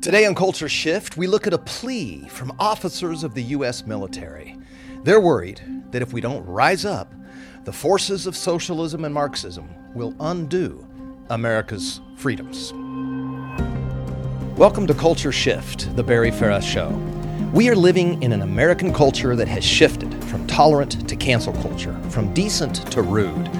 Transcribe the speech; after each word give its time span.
Today 0.00 0.26
on 0.26 0.34
Culture 0.36 0.68
Shift, 0.68 1.16
we 1.16 1.26
look 1.26 1.48
at 1.48 1.52
a 1.52 1.58
plea 1.58 2.28
from 2.28 2.54
officers 2.60 3.24
of 3.24 3.34
the 3.34 3.42
U.S. 3.42 3.84
military. 3.84 4.56
They're 5.02 5.20
worried 5.20 5.60
that 5.90 6.02
if 6.02 6.12
we 6.12 6.20
don't 6.20 6.46
rise 6.46 6.84
up, 6.84 7.12
the 7.64 7.72
forces 7.72 8.24
of 8.24 8.36
socialism 8.36 9.04
and 9.04 9.12
Marxism 9.12 9.68
will 9.94 10.14
undo 10.20 10.86
America's 11.30 12.00
freedoms. 12.14 12.72
Welcome 14.56 14.86
to 14.86 14.94
Culture 14.94 15.32
Shift, 15.32 15.94
the 15.96 16.04
Barry 16.04 16.30
Farah 16.30 16.62
Show. 16.62 16.90
We 17.52 17.68
are 17.68 17.76
living 17.76 18.22
in 18.22 18.30
an 18.30 18.42
American 18.42 18.94
culture 18.94 19.34
that 19.34 19.48
has 19.48 19.64
shifted 19.64 20.14
from 20.26 20.46
tolerant 20.46 21.08
to 21.08 21.16
cancel 21.16 21.54
culture, 21.54 21.98
from 22.10 22.32
decent 22.34 22.88
to 22.92 23.02
rude, 23.02 23.50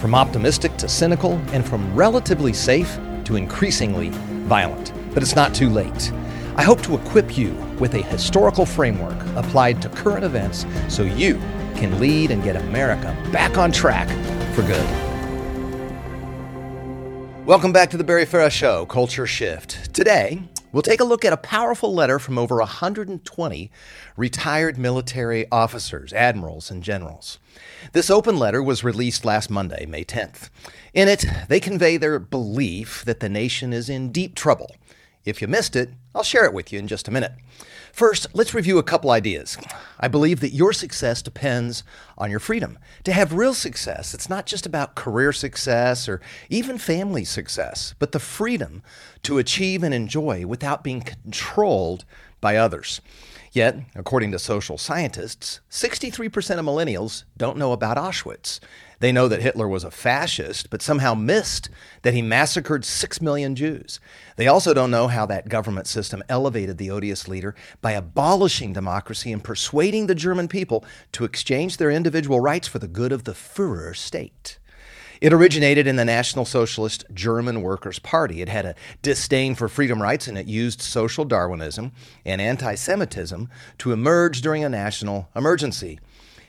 from 0.00 0.16
optimistic 0.16 0.76
to 0.78 0.88
cynical, 0.88 1.34
and 1.52 1.64
from 1.64 1.94
relatively 1.94 2.52
safe 2.52 2.98
to 3.26 3.36
increasingly 3.36 4.08
violent 4.48 4.92
but 5.14 5.22
it's 5.22 5.36
not 5.36 5.54
too 5.54 5.70
late. 5.70 6.12
I 6.56 6.64
hope 6.64 6.82
to 6.82 6.96
equip 6.96 7.38
you 7.38 7.52
with 7.78 7.94
a 7.94 8.02
historical 8.02 8.66
framework 8.66 9.16
applied 9.36 9.80
to 9.82 9.88
current 9.88 10.24
events 10.24 10.66
so 10.88 11.04
you 11.04 11.34
can 11.76 11.98
lead 12.00 12.30
and 12.32 12.42
get 12.42 12.56
America 12.56 13.16
back 13.32 13.56
on 13.56 13.72
track 13.72 14.08
for 14.54 14.62
good. 14.62 14.86
Welcome 17.46 17.72
back 17.72 17.90
to 17.90 17.96
the 17.96 18.04
Barry 18.04 18.24
Farah 18.24 18.50
Show, 18.50 18.86
Culture 18.86 19.26
Shift. 19.26 19.94
Today, 19.94 20.42
we'll 20.72 20.82
take 20.82 21.00
a 21.00 21.04
look 21.04 21.24
at 21.24 21.32
a 21.32 21.36
powerful 21.36 21.92
letter 21.92 22.18
from 22.18 22.38
over 22.38 22.56
120 22.56 23.70
retired 24.16 24.78
military 24.78 25.46
officers, 25.52 26.12
admirals, 26.12 26.70
and 26.70 26.82
generals. 26.82 27.38
This 27.92 28.10
open 28.10 28.38
letter 28.38 28.62
was 28.62 28.82
released 28.82 29.24
last 29.24 29.50
Monday, 29.50 29.86
May 29.86 30.04
10th. 30.04 30.48
In 30.94 31.06
it, 31.06 31.26
they 31.48 31.60
convey 31.60 31.98
their 31.98 32.18
belief 32.18 33.04
that 33.04 33.20
the 33.20 33.28
nation 33.28 33.72
is 33.72 33.88
in 33.88 34.10
deep 34.10 34.34
trouble 34.34 34.74
if 35.24 35.40
you 35.40 35.48
missed 35.48 35.74
it, 35.74 35.90
I'll 36.14 36.22
share 36.22 36.44
it 36.44 36.52
with 36.52 36.72
you 36.72 36.78
in 36.78 36.86
just 36.86 37.08
a 37.08 37.10
minute. 37.10 37.32
First, 37.92 38.26
let's 38.34 38.54
review 38.54 38.78
a 38.78 38.82
couple 38.82 39.10
ideas. 39.10 39.56
I 40.00 40.08
believe 40.08 40.40
that 40.40 40.50
your 40.50 40.72
success 40.72 41.22
depends 41.22 41.84
on 42.18 42.30
your 42.30 42.40
freedom. 42.40 42.78
To 43.04 43.12
have 43.12 43.32
real 43.32 43.54
success, 43.54 44.14
it's 44.14 44.28
not 44.28 44.46
just 44.46 44.66
about 44.66 44.96
career 44.96 45.32
success 45.32 46.08
or 46.08 46.20
even 46.50 46.76
family 46.76 47.24
success, 47.24 47.94
but 47.98 48.12
the 48.12 48.18
freedom 48.18 48.82
to 49.22 49.38
achieve 49.38 49.82
and 49.82 49.94
enjoy 49.94 50.46
without 50.46 50.84
being 50.84 51.02
controlled 51.02 52.04
by 52.40 52.56
others. 52.56 53.00
Yet, 53.54 53.78
according 53.94 54.32
to 54.32 54.40
social 54.40 54.76
scientists, 54.76 55.60
63% 55.70 56.58
of 56.58 56.66
millennials 56.66 57.22
don't 57.36 57.56
know 57.56 57.70
about 57.70 57.96
Auschwitz. 57.96 58.58
They 58.98 59.12
know 59.12 59.28
that 59.28 59.42
Hitler 59.42 59.68
was 59.68 59.84
a 59.84 59.92
fascist, 59.92 60.70
but 60.70 60.82
somehow 60.82 61.14
missed 61.14 61.70
that 62.02 62.14
he 62.14 62.20
massacred 62.20 62.84
six 62.84 63.20
million 63.20 63.54
Jews. 63.54 64.00
They 64.34 64.48
also 64.48 64.74
don't 64.74 64.90
know 64.90 65.06
how 65.06 65.24
that 65.26 65.48
government 65.48 65.86
system 65.86 66.24
elevated 66.28 66.78
the 66.78 66.90
odious 66.90 67.28
leader 67.28 67.54
by 67.80 67.92
abolishing 67.92 68.72
democracy 68.72 69.30
and 69.30 69.44
persuading 69.44 70.08
the 70.08 70.16
German 70.16 70.48
people 70.48 70.84
to 71.12 71.24
exchange 71.24 71.76
their 71.76 71.92
individual 71.92 72.40
rights 72.40 72.66
for 72.66 72.80
the 72.80 72.88
good 72.88 73.12
of 73.12 73.22
the 73.22 73.34
Fuhrer 73.34 73.94
state. 73.94 74.58
It 75.24 75.32
originated 75.32 75.86
in 75.86 75.96
the 75.96 76.04
National 76.04 76.44
Socialist 76.44 77.06
German 77.14 77.62
Workers' 77.62 77.98
Party. 77.98 78.42
It 78.42 78.50
had 78.50 78.66
a 78.66 78.74
disdain 79.00 79.54
for 79.54 79.70
freedom 79.70 80.02
rights 80.02 80.28
and 80.28 80.36
it 80.36 80.46
used 80.46 80.82
social 80.82 81.24
Darwinism 81.24 81.92
and 82.26 82.42
anti 82.42 82.74
Semitism 82.74 83.48
to 83.78 83.92
emerge 83.92 84.42
during 84.42 84.64
a 84.64 84.68
national 84.68 85.30
emergency. 85.34 85.98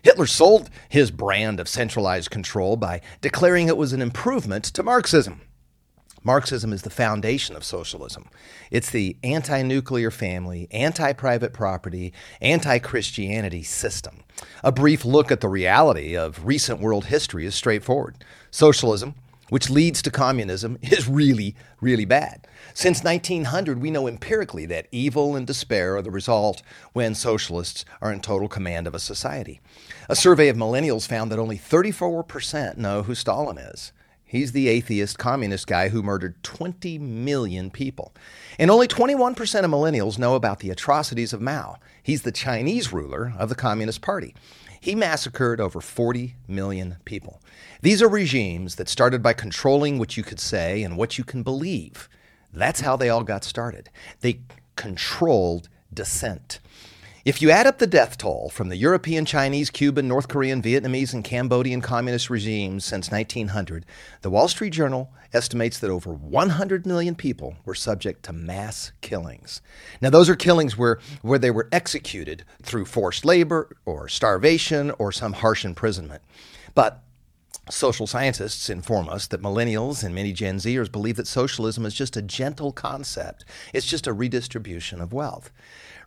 Hitler 0.01 0.25
sold 0.25 0.69
his 0.89 1.09
brand 1.09 1.61
of 1.61 1.69
centralized 1.69 2.31
control 2.31 2.75
by 2.75 2.99
declaring 3.21 3.69
it 3.69 3.77
was 3.77 3.93
an 3.93 4.01
improvement 4.01 4.65
to 4.65 4.83
Marxism. 4.83 5.39
Marxism 6.25 6.73
is 6.73 6.81
the 6.81 6.89
foundation 6.89 7.55
of 7.55 7.63
socialism. 7.63 8.25
It's 8.71 8.89
the 8.89 9.15
anti 9.23 9.61
nuclear 9.61 10.09
family, 10.09 10.67
anti 10.71 11.13
private 11.13 11.53
property, 11.53 12.13
anti 12.41 12.79
Christianity 12.79 13.61
system. 13.61 14.23
A 14.63 14.71
brief 14.71 15.05
look 15.05 15.31
at 15.31 15.41
the 15.41 15.47
reality 15.47 16.17
of 16.17 16.43
recent 16.43 16.79
world 16.79 17.05
history 17.05 17.45
is 17.45 17.53
straightforward. 17.53 18.15
Socialism, 18.49 19.13
which 19.49 19.69
leads 19.69 20.01
to 20.01 20.09
communism, 20.09 20.79
is 20.81 21.07
really, 21.07 21.55
really 21.79 22.05
bad. 22.05 22.47
Since 22.73 23.03
1900, 23.03 23.79
we 23.79 23.91
know 23.91 24.07
empirically 24.07 24.65
that 24.65 24.87
evil 24.91 25.35
and 25.35 25.45
despair 25.45 25.95
are 25.95 26.01
the 26.01 26.09
result 26.09 26.63
when 26.93 27.13
socialists 27.13 27.85
are 28.01 28.11
in 28.11 28.19
total 28.19 28.47
command 28.47 28.87
of 28.87 28.95
a 28.95 28.99
society. 28.99 29.61
A 30.09 30.15
survey 30.15 30.47
of 30.47 30.57
millennials 30.57 31.07
found 31.07 31.31
that 31.31 31.37
only 31.37 31.59
34% 31.59 32.77
know 32.77 33.03
who 33.03 33.13
Stalin 33.13 33.59
is. 33.59 33.91
He's 34.35 34.51
the 34.51 34.67
atheist 34.67 35.17
communist 35.17 35.65
guy 35.65 35.87
who 35.87 36.03
murdered 36.03 36.43
20 36.43 36.99
million 36.99 37.71
people. 37.71 38.13
And 38.59 38.69
only 38.69 38.85
21% 38.85 39.63
of 39.63 39.71
millennials 39.71 40.19
know 40.19 40.35
about 40.35 40.59
the 40.59 40.71
atrocities 40.71 41.31
of 41.31 41.39
Mao. 41.39 41.77
He's 42.03 42.23
the 42.23 42.33
Chinese 42.33 42.91
ruler 42.91 43.33
of 43.37 43.47
the 43.47 43.55
Communist 43.55 44.01
Party. 44.01 44.35
He 44.81 44.93
massacred 44.93 45.61
over 45.61 45.79
40 45.79 46.35
million 46.49 46.97
people. 47.05 47.41
These 47.81 48.01
are 48.01 48.09
regimes 48.09 48.75
that 48.75 48.89
started 48.89 49.23
by 49.23 49.31
controlling 49.31 49.99
what 49.99 50.17
you 50.17 50.23
could 50.23 50.41
say 50.41 50.83
and 50.83 50.97
what 50.97 51.17
you 51.17 51.23
can 51.23 51.41
believe. 51.41 52.09
That's 52.51 52.81
how 52.81 52.97
they 52.97 53.09
all 53.09 53.23
got 53.23 53.45
started. 53.45 53.89
They 54.19 54.41
controlled 54.75 55.69
dissent. 55.93 56.59
If 57.25 57.41
you 57.41 57.49
add 57.49 57.65
up 57.65 57.79
the 57.79 57.87
death 57.87 58.19
toll 58.19 58.51
from 58.51 58.69
the 58.69 58.77
European, 58.77 59.25
Chinese, 59.25 59.71
Cuban, 59.71 60.07
North 60.07 60.27
Korean, 60.27 60.61
Vietnamese, 60.61 61.11
and 61.11 61.23
Cambodian 61.23 61.81
communist 61.81 62.29
regimes 62.29 62.85
since 62.85 63.09
1900, 63.09 63.83
the 64.21 64.29
Wall 64.29 64.47
Street 64.47 64.73
Journal 64.73 65.11
estimates 65.33 65.79
that 65.79 65.89
over 65.89 66.13
100 66.13 66.85
million 66.85 67.15
people 67.15 67.55
were 67.65 67.73
subject 67.73 68.21
to 68.25 68.31
mass 68.31 68.91
killings. 69.01 69.63
Now, 70.01 70.11
those 70.11 70.29
are 70.29 70.35
killings 70.35 70.77
where, 70.77 70.99
where 71.23 71.39
they 71.39 71.49
were 71.49 71.67
executed 71.71 72.43
through 72.61 72.85
forced 72.85 73.25
labor 73.25 73.75
or 73.85 74.07
starvation 74.07 74.91
or 74.99 75.11
some 75.11 75.33
harsh 75.33 75.65
imprisonment. 75.65 76.21
But 76.75 77.01
Social 77.71 78.05
scientists 78.05 78.69
inform 78.69 79.09
us 79.09 79.25
that 79.25 79.41
millennials 79.41 80.03
and 80.03 80.13
many 80.13 80.33
Gen 80.33 80.57
Zers 80.57 80.91
believe 80.91 81.15
that 81.15 81.25
socialism 81.25 81.83
is 81.83 81.95
just 81.95 82.15
a 82.15 82.21
gentle 82.21 82.71
concept. 82.71 83.43
It's 83.73 83.87
just 83.87 84.05
a 84.05 84.13
redistribution 84.13 85.01
of 85.01 85.13
wealth. 85.13 85.51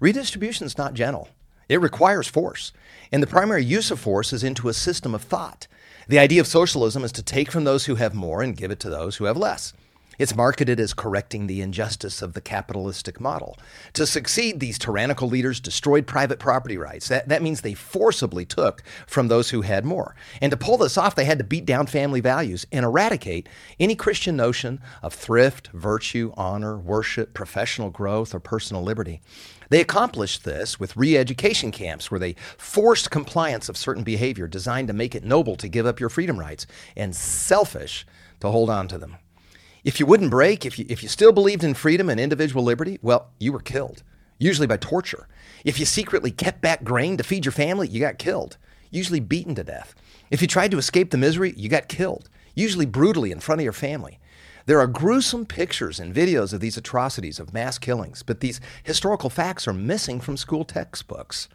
Redistribution 0.00 0.66
is 0.66 0.78
not 0.78 0.94
gentle. 0.94 1.28
It 1.68 1.80
requires 1.80 2.28
force. 2.28 2.72
And 3.12 3.22
the 3.22 3.26
primary 3.26 3.64
use 3.64 3.90
of 3.90 4.00
force 4.00 4.32
is 4.32 4.44
into 4.44 4.68
a 4.68 4.74
system 4.74 5.14
of 5.14 5.22
thought. 5.22 5.66
The 6.06 6.18
idea 6.18 6.40
of 6.40 6.46
socialism 6.46 7.04
is 7.04 7.12
to 7.12 7.22
take 7.22 7.50
from 7.50 7.64
those 7.64 7.84
who 7.84 7.96
have 7.96 8.14
more 8.14 8.42
and 8.42 8.56
give 8.56 8.70
it 8.70 8.80
to 8.80 8.90
those 8.90 9.16
who 9.16 9.24
have 9.24 9.36
less. 9.36 9.72
It's 10.18 10.34
marketed 10.34 10.80
as 10.80 10.94
correcting 10.94 11.46
the 11.46 11.62
injustice 11.62 12.22
of 12.22 12.32
the 12.32 12.40
capitalistic 12.40 13.20
model. 13.20 13.56
To 13.92 14.04
succeed, 14.04 14.58
these 14.58 14.76
tyrannical 14.76 15.28
leaders 15.28 15.60
destroyed 15.60 16.08
private 16.08 16.40
property 16.40 16.76
rights. 16.76 17.06
That, 17.06 17.28
that 17.28 17.40
means 17.40 17.60
they 17.60 17.74
forcibly 17.74 18.44
took 18.44 18.82
from 19.06 19.28
those 19.28 19.50
who 19.50 19.62
had 19.62 19.84
more. 19.84 20.16
And 20.40 20.50
to 20.50 20.56
pull 20.56 20.76
this 20.76 20.98
off, 20.98 21.14
they 21.14 21.24
had 21.24 21.38
to 21.38 21.44
beat 21.44 21.64
down 21.64 21.86
family 21.86 22.20
values 22.20 22.66
and 22.72 22.84
eradicate 22.84 23.48
any 23.78 23.94
Christian 23.94 24.36
notion 24.36 24.80
of 25.02 25.14
thrift, 25.14 25.68
virtue, 25.68 26.32
honor, 26.36 26.76
worship, 26.76 27.32
professional 27.32 27.90
growth, 27.90 28.34
or 28.34 28.40
personal 28.40 28.82
liberty. 28.82 29.20
They 29.70 29.80
accomplished 29.80 30.44
this 30.44 30.80
with 30.80 30.96
re 30.96 31.16
education 31.16 31.70
camps 31.70 32.10
where 32.10 32.18
they 32.18 32.34
forced 32.56 33.10
compliance 33.10 33.68
of 33.68 33.76
certain 33.76 34.02
behavior 34.02 34.48
designed 34.48 34.88
to 34.88 34.94
make 34.94 35.14
it 35.14 35.24
noble 35.24 35.54
to 35.56 35.68
give 35.68 35.86
up 35.86 36.00
your 36.00 36.08
freedom 36.08 36.40
rights 36.40 36.66
and 36.96 37.14
selfish 37.14 38.06
to 38.40 38.50
hold 38.50 38.70
on 38.70 38.88
to 38.88 38.98
them. 38.98 39.18
If 39.84 40.00
you 40.00 40.06
wouldn't 40.06 40.30
break, 40.30 40.66
if 40.66 40.78
you, 40.78 40.86
if 40.88 41.02
you 41.02 41.08
still 41.08 41.32
believed 41.32 41.62
in 41.62 41.74
freedom 41.74 42.10
and 42.10 42.18
individual 42.18 42.64
liberty, 42.64 42.98
well, 43.00 43.30
you 43.38 43.52
were 43.52 43.60
killed, 43.60 44.02
usually 44.38 44.66
by 44.66 44.76
torture. 44.76 45.28
If 45.64 45.78
you 45.78 45.86
secretly 45.86 46.30
kept 46.30 46.60
back 46.60 46.82
grain 46.82 47.16
to 47.16 47.24
feed 47.24 47.44
your 47.44 47.52
family, 47.52 47.88
you 47.88 48.00
got 48.00 48.18
killed, 48.18 48.56
usually 48.90 49.20
beaten 49.20 49.54
to 49.54 49.64
death. 49.64 49.94
If 50.30 50.42
you 50.42 50.48
tried 50.48 50.72
to 50.72 50.78
escape 50.78 51.10
the 51.10 51.16
misery, 51.16 51.54
you 51.56 51.68
got 51.68 51.88
killed, 51.88 52.28
usually 52.54 52.86
brutally 52.86 53.30
in 53.30 53.40
front 53.40 53.60
of 53.60 53.64
your 53.64 53.72
family. 53.72 54.18
There 54.66 54.80
are 54.80 54.86
gruesome 54.86 55.46
pictures 55.46 55.98
and 55.98 56.14
videos 56.14 56.52
of 56.52 56.60
these 56.60 56.76
atrocities 56.76 57.38
of 57.38 57.54
mass 57.54 57.78
killings, 57.78 58.22
but 58.22 58.40
these 58.40 58.60
historical 58.82 59.30
facts 59.30 59.66
are 59.66 59.72
missing 59.72 60.20
from 60.20 60.36
school 60.36 60.64
textbooks. 60.64 61.48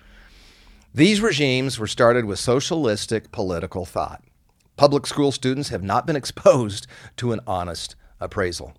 These 0.95 1.21
regimes 1.21 1.77
were 1.77 1.88
started 1.88 2.25
with 2.25 2.39
socialistic 2.39 3.31
political 3.31 3.86
thought. 3.86 4.24
Public 4.77 5.06
school 5.06 5.31
students 5.31 5.69
have 5.69 5.83
not 5.83 6.07
been 6.07 6.15
exposed 6.24 6.88
to 7.18 7.33
an 7.33 7.42
honest 7.45 7.95
appraisal. 8.23 8.73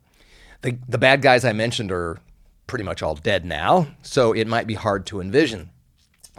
The, 0.62 0.79
the 0.88 0.99
bad 0.99 1.23
guys 1.23 1.44
I 1.44 1.52
mentioned 1.52 1.93
are 1.93 2.19
pretty 2.67 2.85
much 2.85 3.02
all 3.02 3.14
dead 3.14 3.44
now, 3.44 3.88
so 4.02 4.32
it 4.32 4.46
might 4.46 4.67
be 4.67 4.75
hard 4.75 5.06
to 5.06 5.20
envision. 5.20 5.70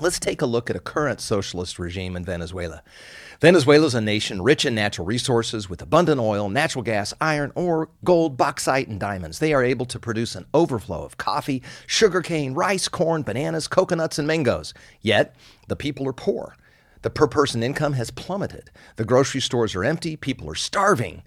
Let's 0.02 0.20
take 0.20 0.42
a 0.42 0.46
look 0.46 0.70
at 0.70 0.76
a 0.76 0.82
current 0.82 1.22
socialist 1.22 1.80
regime 1.80 2.18
in 2.18 2.26
Venezuela. 2.26 2.84
Venezuela 3.40 3.86
is 3.86 3.96
a 3.96 4.02
nation 4.02 4.42
rich 4.42 4.66
in 4.66 4.76
natural 4.76 5.08
resources 5.08 5.70
with 5.70 5.82
abundant 5.82 6.20
oil, 6.20 6.50
natural 6.50 6.84
gas, 6.84 7.14
iron, 7.22 7.52
ore, 7.56 7.90
gold, 8.04 8.36
bauxite, 8.36 8.88
and 8.88 9.00
diamonds. 9.00 9.40
They 9.40 9.54
are 9.54 9.64
able 9.64 9.86
to 9.86 10.00
produce 10.00 10.36
an 10.36 10.48
overflow 10.54 11.04
of 11.06 11.18
coffee, 11.18 11.62
sugarcane, 11.88 12.54
rice, 12.54 12.90
corn, 12.90 13.22
bananas, 13.22 13.68
coconuts, 13.70 14.20
and 14.20 14.28
mangoes. 14.28 14.74
Yet, 15.02 15.36
the 15.68 15.76
people 15.78 16.08
are 16.10 16.14
poor. 16.14 16.58
The 17.02 17.10
per 17.10 17.28
person 17.28 17.62
income 17.62 17.94
has 17.94 18.10
plummeted. 18.12 18.72
The 18.96 19.06
grocery 19.06 19.40
stores 19.40 19.76
are 19.76 19.84
empty. 19.84 20.16
People 20.18 20.50
are 20.50 20.56
starving. 20.56 21.24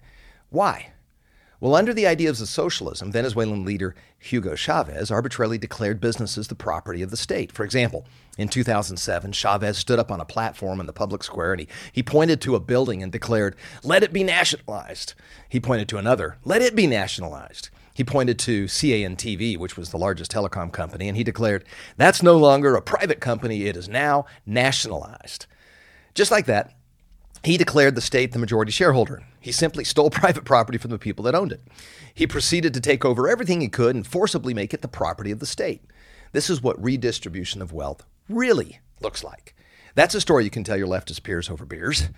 Why? 0.49 0.91
Well, 1.61 1.75
under 1.75 1.93
the 1.93 2.07
ideas 2.07 2.39
of 2.39 2.47
socialism, 2.47 3.11
Venezuelan 3.11 3.65
leader 3.65 3.93
Hugo 4.17 4.55
Chavez 4.55 5.11
arbitrarily 5.11 5.57
declared 5.57 5.99
businesses 5.99 6.47
the 6.47 6.55
property 6.55 7.01
of 7.01 7.11
the 7.11 7.17
state. 7.17 7.51
For 7.51 7.65
example, 7.65 8.05
in 8.37 8.47
2007, 8.47 9.33
Chavez 9.33 9.77
stood 9.77 9.99
up 9.99 10.09
on 10.09 10.21
a 10.21 10.25
platform 10.25 10.79
in 10.79 10.85
the 10.85 10.93
public 10.93 11.21
square 11.21 11.51
and 11.51 11.59
he, 11.61 11.67
he 11.91 12.01
pointed 12.01 12.39
to 12.41 12.55
a 12.55 12.61
building 12.61 13.03
and 13.03 13.11
declared, 13.11 13.57
Let 13.83 14.03
it 14.03 14.13
be 14.13 14.23
nationalized. 14.23 15.15
He 15.49 15.59
pointed 15.59 15.89
to 15.89 15.97
another, 15.97 16.37
Let 16.45 16.61
it 16.61 16.77
be 16.77 16.87
nationalized. 16.87 17.69
He 17.93 18.05
pointed 18.05 18.39
to 18.39 18.63
CANTV, 18.63 19.57
which 19.57 19.75
was 19.75 19.89
the 19.89 19.97
largest 19.97 20.31
telecom 20.31 20.71
company, 20.71 21.09
and 21.09 21.17
he 21.17 21.25
declared, 21.25 21.65
That's 21.97 22.23
no 22.23 22.37
longer 22.37 22.75
a 22.75 22.81
private 22.81 23.19
company, 23.19 23.65
it 23.65 23.75
is 23.75 23.89
now 23.89 24.25
nationalized. 24.45 25.45
Just 26.13 26.31
like 26.31 26.45
that, 26.45 26.73
he 27.43 27.57
declared 27.57 27.95
the 27.95 28.01
state 28.01 28.31
the 28.31 28.39
majority 28.39 28.71
shareholder. 28.71 29.23
He 29.39 29.51
simply 29.51 29.83
stole 29.83 30.09
private 30.09 30.45
property 30.45 30.77
from 30.77 30.91
the 30.91 30.99
people 30.99 31.23
that 31.25 31.35
owned 31.35 31.51
it. 31.51 31.61
He 32.13 32.27
proceeded 32.27 32.73
to 32.73 32.81
take 32.81 33.05
over 33.05 33.29
everything 33.29 33.61
he 33.61 33.69
could 33.69 33.95
and 33.95 34.05
forcibly 34.05 34.53
make 34.53 34.73
it 34.73 34.81
the 34.81 34.87
property 34.87 35.31
of 35.31 35.39
the 35.39 35.45
state. 35.45 35.83
This 36.31 36.49
is 36.49 36.61
what 36.61 36.81
redistribution 36.83 37.61
of 37.61 37.73
wealth 37.73 38.03
really 38.27 38.79
looks 39.01 39.23
like. 39.23 39.55
That's 39.95 40.15
a 40.15 40.21
story 40.21 40.43
you 40.43 40.49
can 40.49 40.63
tell 40.63 40.77
your 40.77 40.87
leftist 40.87 41.23
peers 41.23 41.49
over 41.49 41.65
beers. 41.65 42.09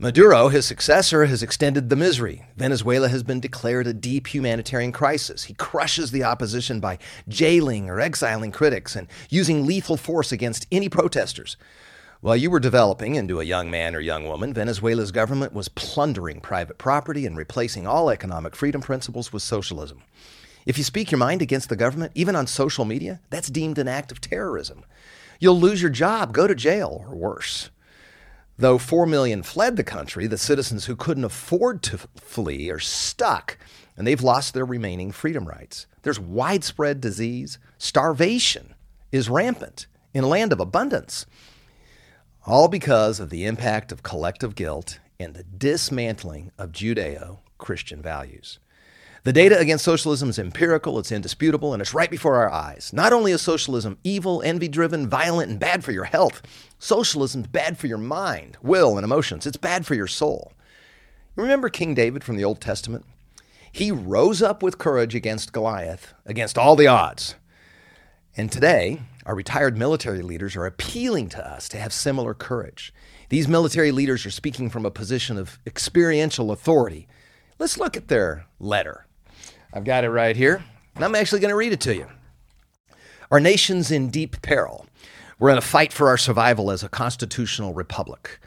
Maduro, 0.00 0.48
his 0.48 0.64
successor, 0.64 1.24
has 1.24 1.42
extended 1.42 1.88
the 1.88 1.96
misery. 1.96 2.44
Venezuela 2.56 3.08
has 3.08 3.24
been 3.24 3.40
declared 3.40 3.88
a 3.88 3.92
deep 3.92 4.32
humanitarian 4.32 4.92
crisis. 4.92 5.44
He 5.44 5.54
crushes 5.54 6.12
the 6.12 6.22
opposition 6.22 6.78
by 6.78 6.98
jailing 7.26 7.90
or 7.90 7.98
exiling 7.98 8.52
critics 8.52 8.94
and 8.94 9.08
using 9.28 9.66
lethal 9.66 9.96
force 9.96 10.30
against 10.30 10.68
any 10.70 10.88
protesters. 10.88 11.56
While 12.20 12.34
you 12.34 12.50
were 12.50 12.58
developing 12.58 13.14
into 13.14 13.40
a 13.40 13.44
young 13.44 13.70
man 13.70 13.94
or 13.94 14.00
young 14.00 14.26
woman, 14.26 14.52
Venezuela's 14.52 15.12
government 15.12 15.52
was 15.52 15.68
plundering 15.68 16.40
private 16.40 16.76
property 16.76 17.24
and 17.26 17.36
replacing 17.36 17.86
all 17.86 18.10
economic 18.10 18.56
freedom 18.56 18.80
principles 18.80 19.32
with 19.32 19.44
socialism. 19.44 20.02
If 20.66 20.76
you 20.78 20.82
speak 20.82 21.12
your 21.12 21.18
mind 21.18 21.42
against 21.42 21.68
the 21.68 21.76
government, 21.76 22.10
even 22.16 22.34
on 22.34 22.48
social 22.48 22.84
media, 22.84 23.20
that's 23.30 23.46
deemed 23.46 23.78
an 23.78 23.86
act 23.86 24.10
of 24.10 24.20
terrorism. 24.20 24.84
You'll 25.38 25.60
lose 25.60 25.80
your 25.80 25.92
job, 25.92 26.34
go 26.34 26.48
to 26.48 26.56
jail, 26.56 27.04
or 27.06 27.14
worse. 27.14 27.70
Though 28.58 28.78
4 28.78 29.06
million 29.06 29.44
fled 29.44 29.76
the 29.76 29.84
country, 29.84 30.26
the 30.26 30.36
citizens 30.36 30.86
who 30.86 30.96
couldn't 30.96 31.22
afford 31.22 31.84
to 31.84 31.98
flee 32.16 32.68
are 32.68 32.80
stuck, 32.80 33.58
and 33.96 34.04
they've 34.04 34.20
lost 34.20 34.54
their 34.54 34.66
remaining 34.66 35.12
freedom 35.12 35.46
rights. 35.46 35.86
There's 36.02 36.18
widespread 36.18 37.00
disease. 37.00 37.60
Starvation 37.78 38.74
is 39.12 39.30
rampant 39.30 39.86
in 40.12 40.24
a 40.24 40.28
land 40.28 40.52
of 40.52 40.58
abundance 40.58 41.24
all 42.48 42.68
because 42.68 43.20
of 43.20 43.28
the 43.28 43.44
impact 43.44 43.92
of 43.92 44.02
collective 44.02 44.54
guilt 44.54 44.98
and 45.20 45.34
the 45.34 45.44
dismantling 45.44 46.50
of 46.56 46.72
Judeo 46.72 47.38
Christian 47.58 48.00
values. 48.00 48.58
The 49.24 49.32
data 49.34 49.58
against 49.58 49.84
socialism 49.84 50.30
is 50.30 50.38
empirical, 50.38 50.98
it's 50.98 51.12
indisputable, 51.12 51.74
and 51.74 51.82
it's 51.82 51.92
right 51.92 52.10
before 52.10 52.36
our 52.36 52.50
eyes. 52.50 52.90
Not 52.94 53.12
only 53.12 53.32
is 53.32 53.42
socialism 53.42 53.98
evil, 54.02 54.40
envy 54.42 54.68
driven, 54.68 55.08
violent, 55.08 55.50
and 55.50 55.60
bad 55.60 55.84
for 55.84 55.92
your 55.92 56.04
health, 56.04 56.40
socialism's 56.78 57.48
bad 57.48 57.76
for 57.76 57.86
your 57.86 57.98
mind, 57.98 58.56
will, 58.62 58.96
and 58.96 59.04
emotions. 59.04 59.46
It's 59.46 59.58
bad 59.58 59.84
for 59.84 59.94
your 59.94 60.06
soul. 60.06 60.54
Remember 61.36 61.68
King 61.68 61.94
David 61.94 62.24
from 62.24 62.36
the 62.36 62.44
Old 62.44 62.62
Testament? 62.62 63.04
He 63.70 63.90
rose 63.90 64.40
up 64.40 64.62
with 64.62 64.78
courage 64.78 65.14
against 65.14 65.52
Goliath, 65.52 66.14
against 66.24 66.56
all 66.56 66.76
the 66.76 66.86
odds. 66.86 67.34
And 68.36 68.50
today, 68.50 69.02
our 69.28 69.34
retired 69.34 69.76
military 69.76 70.22
leaders 70.22 70.56
are 70.56 70.64
appealing 70.64 71.28
to 71.28 71.46
us 71.46 71.68
to 71.68 71.78
have 71.78 71.92
similar 71.92 72.32
courage. 72.32 72.94
These 73.28 73.46
military 73.46 73.92
leaders 73.92 74.24
are 74.24 74.30
speaking 74.30 74.70
from 74.70 74.86
a 74.86 74.90
position 74.90 75.36
of 75.36 75.58
experiential 75.66 76.50
authority. 76.50 77.06
Let's 77.58 77.76
look 77.76 77.94
at 77.94 78.08
their 78.08 78.46
letter. 78.58 79.06
I've 79.70 79.84
got 79.84 80.04
it 80.04 80.08
right 80.08 80.34
here, 80.34 80.64
and 80.94 81.04
I'm 81.04 81.14
actually 81.14 81.40
going 81.40 81.50
to 81.50 81.56
read 81.56 81.74
it 81.74 81.80
to 81.82 81.94
you. 81.94 82.06
Our 83.30 83.38
nation's 83.38 83.90
in 83.90 84.08
deep 84.08 84.40
peril. 84.40 84.86
We're 85.38 85.50
in 85.50 85.58
a 85.58 85.60
fight 85.60 85.92
for 85.92 86.08
our 86.08 86.16
survival 86.16 86.70
as 86.70 86.82
a 86.82 86.88
constitutional 86.88 87.74
republic, 87.74 88.40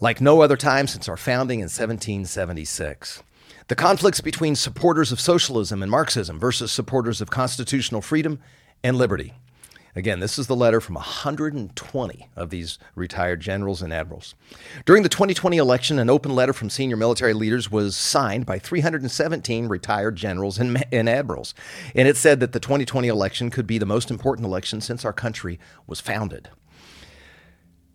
like 0.00 0.22
no 0.22 0.40
other 0.40 0.56
time 0.56 0.86
since 0.86 1.06
our 1.06 1.18
founding 1.18 1.58
in 1.58 1.64
1776. 1.64 3.22
The 3.66 3.74
conflicts 3.74 4.22
between 4.22 4.56
supporters 4.56 5.12
of 5.12 5.20
socialism 5.20 5.82
and 5.82 5.90
Marxism 5.90 6.40
versus 6.40 6.72
supporters 6.72 7.20
of 7.20 7.28
constitutional 7.28 8.00
freedom 8.00 8.40
and 8.82 8.96
liberty. 8.96 9.34
Again, 9.96 10.20
this 10.20 10.38
is 10.38 10.46
the 10.46 10.56
letter 10.56 10.80
from 10.80 10.94
120 10.94 12.28
of 12.36 12.50
these 12.50 12.78
retired 12.94 13.40
generals 13.40 13.82
and 13.82 13.92
admirals. 13.92 14.34
During 14.84 15.02
the 15.02 15.08
2020 15.08 15.56
election, 15.56 15.98
an 15.98 16.10
open 16.10 16.34
letter 16.34 16.52
from 16.52 16.70
senior 16.70 16.96
military 16.96 17.32
leaders 17.32 17.70
was 17.70 17.96
signed 17.96 18.46
by 18.46 18.58
317 18.58 19.66
retired 19.66 20.16
generals 20.16 20.58
and, 20.58 20.84
and 20.92 21.08
admirals. 21.08 21.54
And 21.94 22.06
it 22.06 22.16
said 22.16 22.40
that 22.40 22.52
the 22.52 22.60
2020 22.60 23.08
election 23.08 23.50
could 23.50 23.66
be 23.66 23.78
the 23.78 23.86
most 23.86 24.10
important 24.10 24.46
election 24.46 24.80
since 24.80 25.04
our 25.04 25.12
country 25.12 25.58
was 25.86 26.00
founded. 26.00 26.50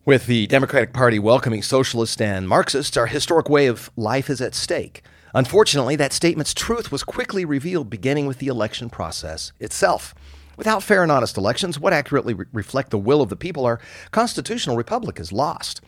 With 0.05 0.25
the 0.25 0.47
Democratic 0.47 0.91
Party 0.91 1.17
welcoming 1.17 1.61
socialists 1.61 2.19
and 2.19 2.49
Marxists, 2.49 2.97
our 2.97 3.07
historic 3.07 3.47
way 3.47 3.67
of 3.67 3.89
life 3.95 4.29
is 4.29 4.41
at 4.41 4.53
stake. 4.53 5.01
Unfortunately, 5.33 5.95
that 5.95 6.13
statement's 6.13 6.53
truth 6.53 6.91
was 6.91 7.03
quickly 7.03 7.45
revealed 7.45 7.89
beginning 7.89 8.27
with 8.27 8.39
the 8.39 8.47
election 8.47 8.89
process 8.89 9.53
itself. 9.59 10.13
Without 10.57 10.83
fair 10.83 11.03
and 11.03 11.11
honest 11.11 11.37
elections, 11.37 11.79
what 11.79 11.93
accurately 11.93 12.33
re- 12.33 12.45
reflect 12.53 12.91
the 12.91 12.97
will 12.97 13.21
of 13.21 13.29
the 13.29 13.35
people, 13.35 13.65
our 13.65 13.79
constitutional 14.11 14.77
republic 14.77 15.19
is 15.19 15.31
lost. 15.31 15.81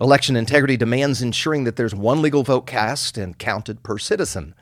Election 0.00 0.36
integrity 0.36 0.76
demands 0.76 1.22
ensuring 1.22 1.64
that 1.64 1.76
there's 1.76 1.94
one 1.94 2.22
legal 2.22 2.42
vote 2.42 2.66
cast 2.66 3.18
and 3.18 3.38
counted 3.38 3.82
per 3.82 3.98
citizen. 3.98 4.54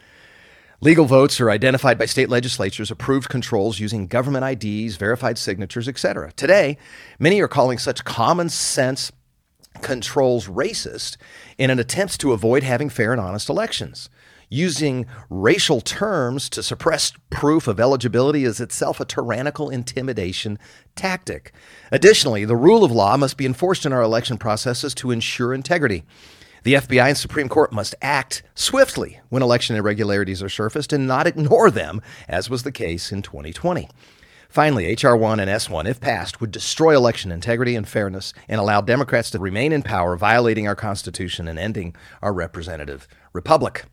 Legal 0.83 1.05
votes 1.05 1.41
are 1.41 1.51
identified 1.51 1.99
by 1.99 2.07
state 2.07 2.31
legislatures, 2.31 2.91
approved 2.91 3.29
controls 3.29 3.81
using 3.81 4.07
government 4.07 4.65
IDs, 4.65 4.97
verified 4.97 5.37
signatures, 5.37 5.89
etc. 5.89 6.33
Today, 6.37 6.79
many 7.19 7.41
are 7.41 7.49
calling 7.49 7.77
such 7.77 8.05
common 8.05 8.49
sense 8.49 9.12
controls 9.83 10.49
racist 10.49 11.17
in 11.59 11.71
an 11.71 11.79
attempt 11.79 12.19
to 12.21 12.33
avoid 12.33 12.62
having 12.62 12.89
fair 12.89 13.12
and 13.12 13.21
honest 13.21 13.49
elections 13.49 14.09
using 14.50 15.06
racial 15.31 15.81
terms 15.81 16.50
to 16.50 16.62
suppress 16.62 17.12
proof 17.31 17.69
of 17.69 17.81
eligibility 17.81 18.44
is 18.44 18.61
itself 18.61 19.00
a 19.00 19.05
tyrannical 19.05 19.70
intimidation 19.70 20.58
tactic. 20.97 21.52
Additionally, 21.91 22.44
the 22.44 22.56
rule 22.56 22.85
of 22.85 22.91
law 22.91 23.17
must 23.17 23.37
be 23.37 23.47
enforced 23.47 23.87
in 23.87 23.93
our 23.93 24.02
election 24.02 24.37
processes 24.37 24.94
to 24.97 25.12
ensure 25.12 25.55
integrity. 25.55 26.05
The 26.62 26.75
FBI 26.75 27.08
and 27.08 27.17
Supreme 27.17 27.49
Court 27.49 27.73
must 27.73 27.94
act 28.02 28.43
swiftly 28.55 29.20
when 29.31 29.43
election 29.43 29.76
irregularities 29.76 30.43
are 30.43 30.50
surfaced 30.50 30.93
and 30.93 31.06
not 31.06 31.26
ignore 31.26 31.70
them, 31.70 32.02
as 32.29 32.50
was 32.50 32.64
the 32.64 32.73
case 32.73 33.12
in 33.12 33.23
2020. 33.23 33.88
Finally, 34.50 34.85
H.R. 34.87 35.17
1 35.17 35.38
and 35.38 35.49
S 35.49 35.71
1, 35.71 35.87
if 35.87 36.00
passed, 36.00 36.40
would 36.40 36.50
destroy 36.50 36.95
election 36.95 37.30
integrity 37.30 37.76
and 37.76 37.88
fairness 37.88 38.35
and 38.49 38.61
allow 38.61 38.80
Democrats 38.80 39.30
to 39.30 39.38
remain 39.38 39.73
in 39.73 39.83
power, 39.83 40.16
violating 40.16 40.66
our 40.66 40.75
Constitution 40.75 41.47
and 41.47 41.57
ending 41.57 41.95
our 42.21 42.33
representative 42.33 43.07
republic. 43.33 43.85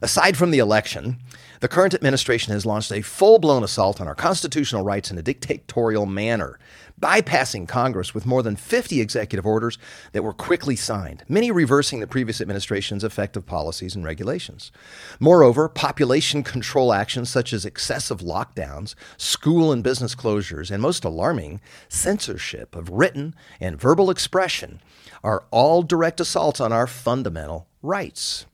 Aside 0.00 0.36
from 0.36 0.52
the 0.52 0.58
election, 0.60 1.18
the 1.60 1.68
current 1.68 1.92
administration 1.92 2.52
has 2.52 2.64
launched 2.64 2.92
a 2.92 3.02
full 3.02 3.40
blown 3.40 3.64
assault 3.64 4.00
on 4.00 4.06
our 4.06 4.14
constitutional 4.14 4.84
rights 4.84 5.10
in 5.10 5.18
a 5.18 5.22
dictatorial 5.22 6.06
manner, 6.06 6.56
bypassing 7.00 7.66
Congress 7.66 8.14
with 8.14 8.26
more 8.26 8.44
than 8.44 8.54
50 8.54 9.00
executive 9.00 9.44
orders 9.44 9.76
that 10.12 10.22
were 10.22 10.32
quickly 10.32 10.76
signed, 10.76 11.24
many 11.28 11.50
reversing 11.50 11.98
the 11.98 12.06
previous 12.06 12.40
administration's 12.40 13.02
effective 13.02 13.44
policies 13.44 13.96
and 13.96 14.04
regulations. 14.04 14.70
Moreover, 15.18 15.68
population 15.68 16.44
control 16.44 16.92
actions 16.92 17.28
such 17.28 17.52
as 17.52 17.64
excessive 17.64 18.20
lockdowns, 18.20 18.94
school 19.16 19.72
and 19.72 19.82
business 19.82 20.14
closures, 20.14 20.70
and 20.70 20.80
most 20.80 21.04
alarming, 21.04 21.60
censorship 21.88 22.76
of 22.76 22.90
written 22.90 23.34
and 23.60 23.80
verbal 23.80 24.10
expression 24.10 24.80
are 25.24 25.44
all 25.50 25.82
direct 25.82 26.20
assaults 26.20 26.60
on 26.60 26.72
our 26.72 26.86
fundamental 26.86 27.66
rights. 27.82 28.46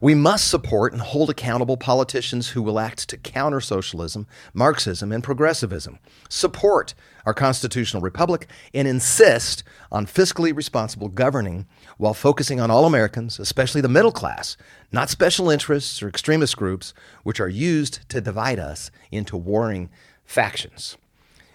We 0.00 0.14
must 0.14 0.48
support 0.48 0.92
and 0.92 1.02
hold 1.02 1.28
accountable 1.28 1.76
politicians 1.76 2.50
who 2.50 2.62
will 2.62 2.78
act 2.78 3.08
to 3.08 3.16
counter 3.16 3.60
socialism, 3.60 4.28
Marxism, 4.54 5.10
and 5.10 5.24
progressivism, 5.24 5.98
support 6.28 6.94
our 7.26 7.34
constitutional 7.34 8.00
republic, 8.00 8.48
and 8.72 8.86
insist 8.86 9.64
on 9.90 10.06
fiscally 10.06 10.54
responsible 10.54 11.08
governing 11.08 11.66
while 11.96 12.14
focusing 12.14 12.60
on 12.60 12.70
all 12.70 12.84
Americans, 12.84 13.40
especially 13.40 13.80
the 13.80 13.88
middle 13.88 14.12
class, 14.12 14.56
not 14.92 15.10
special 15.10 15.50
interests 15.50 16.00
or 16.00 16.08
extremist 16.08 16.56
groups, 16.56 16.94
which 17.24 17.40
are 17.40 17.48
used 17.48 18.08
to 18.08 18.20
divide 18.20 18.60
us 18.60 18.92
into 19.10 19.36
warring 19.36 19.90
factions. 20.24 20.96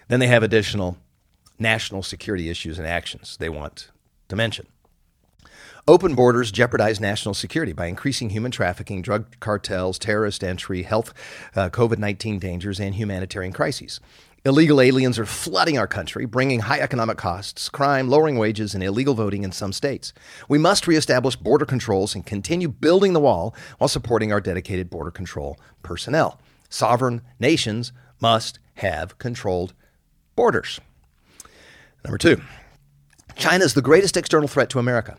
Then 0.08 0.20
they 0.20 0.26
have 0.26 0.42
additional 0.42 0.98
national 1.58 2.02
security 2.02 2.50
issues 2.50 2.78
and 2.78 2.86
actions 2.86 3.38
they 3.38 3.48
want 3.48 3.90
to 4.28 4.36
mention. 4.36 4.66
Open 5.86 6.14
borders 6.14 6.50
jeopardize 6.50 6.98
national 6.98 7.34
security 7.34 7.74
by 7.74 7.84
increasing 7.84 8.30
human 8.30 8.50
trafficking, 8.50 9.02
drug 9.02 9.38
cartels, 9.38 9.98
terrorist 9.98 10.42
entry, 10.42 10.82
health, 10.82 11.12
uh, 11.54 11.68
COVID 11.68 11.98
19 11.98 12.38
dangers, 12.38 12.80
and 12.80 12.94
humanitarian 12.94 13.52
crises. 13.52 14.00
Illegal 14.46 14.80
aliens 14.80 15.18
are 15.18 15.26
flooding 15.26 15.76
our 15.76 15.86
country, 15.86 16.24
bringing 16.24 16.60
high 16.60 16.80
economic 16.80 17.18
costs, 17.18 17.68
crime, 17.68 18.08
lowering 18.08 18.38
wages, 18.38 18.74
and 18.74 18.82
illegal 18.82 19.12
voting 19.12 19.42
in 19.42 19.52
some 19.52 19.74
states. 19.74 20.14
We 20.48 20.56
must 20.56 20.86
reestablish 20.86 21.36
border 21.36 21.66
controls 21.66 22.14
and 22.14 22.24
continue 22.24 22.68
building 22.68 23.12
the 23.12 23.20
wall 23.20 23.54
while 23.76 23.88
supporting 23.88 24.32
our 24.32 24.40
dedicated 24.40 24.88
border 24.88 25.10
control 25.10 25.58
personnel. 25.82 26.40
Sovereign 26.70 27.20
nations 27.38 27.92
must 28.22 28.58
have 28.76 29.18
controlled 29.18 29.74
borders. 30.34 30.80
Number 32.04 32.16
two, 32.16 32.40
China 33.36 33.66
is 33.66 33.74
the 33.74 33.82
greatest 33.82 34.16
external 34.16 34.48
threat 34.48 34.70
to 34.70 34.78
America. 34.78 35.18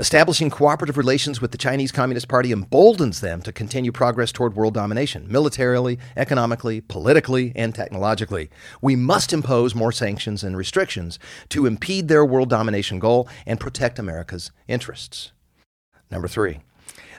Establishing 0.00 0.48
cooperative 0.48 0.96
relations 0.96 1.42
with 1.42 1.50
the 1.50 1.58
Chinese 1.58 1.92
Communist 1.92 2.26
Party 2.26 2.52
emboldens 2.52 3.20
them 3.20 3.42
to 3.42 3.52
continue 3.52 3.92
progress 3.92 4.32
toward 4.32 4.56
world 4.56 4.72
domination, 4.72 5.30
militarily, 5.30 5.98
economically, 6.16 6.80
politically, 6.80 7.52
and 7.54 7.74
technologically. 7.74 8.48
We 8.80 8.96
must 8.96 9.30
impose 9.30 9.74
more 9.74 9.92
sanctions 9.92 10.42
and 10.42 10.56
restrictions 10.56 11.18
to 11.50 11.66
impede 11.66 12.08
their 12.08 12.24
world 12.24 12.48
domination 12.48 12.98
goal 12.98 13.28
and 13.44 13.60
protect 13.60 13.98
America's 13.98 14.50
interests. 14.66 15.32
Number 16.10 16.28
three, 16.28 16.60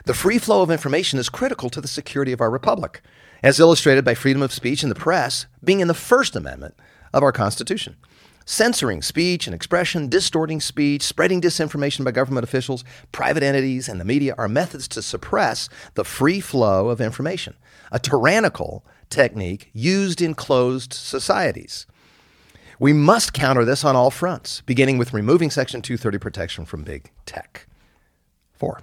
the 0.04 0.12
free 0.12 0.38
flow 0.38 0.62
of 0.62 0.70
information 0.72 1.20
is 1.20 1.28
critical 1.28 1.70
to 1.70 1.80
the 1.80 1.86
security 1.86 2.32
of 2.32 2.40
our 2.40 2.50
republic, 2.50 3.00
as 3.44 3.60
illustrated 3.60 4.04
by 4.04 4.14
freedom 4.14 4.42
of 4.42 4.52
speech 4.52 4.82
and 4.82 4.90
the 4.90 4.96
press 4.96 5.46
being 5.62 5.78
in 5.78 5.86
the 5.86 5.94
First 5.94 6.34
Amendment 6.34 6.74
of 7.12 7.22
our 7.22 7.30
Constitution. 7.30 7.94
Censoring 8.44 9.02
speech 9.02 9.46
and 9.46 9.54
expression, 9.54 10.08
distorting 10.08 10.60
speech, 10.60 11.02
spreading 11.02 11.40
disinformation 11.40 12.04
by 12.04 12.10
government 12.10 12.44
officials, 12.44 12.84
private 13.12 13.42
entities, 13.42 13.88
and 13.88 14.00
the 14.00 14.04
media 14.04 14.34
are 14.38 14.48
methods 14.48 14.88
to 14.88 15.02
suppress 15.02 15.68
the 15.94 16.04
free 16.04 16.40
flow 16.40 16.88
of 16.88 17.00
information, 17.00 17.54
a 17.90 17.98
tyrannical 17.98 18.84
technique 19.10 19.70
used 19.72 20.20
in 20.20 20.34
closed 20.34 20.92
societies. 20.92 21.86
We 22.78 22.92
must 22.92 23.32
counter 23.32 23.64
this 23.64 23.84
on 23.84 23.94
all 23.94 24.10
fronts, 24.10 24.62
beginning 24.62 24.98
with 24.98 25.12
removing 25.12 25.50
Section 25.50 25.82
230 25.82 26.18
protection 26.18 26.64
from 26.64 26.82
big 26.82 27.10
tech. 27.26 27.66
Four. 28.54 28.80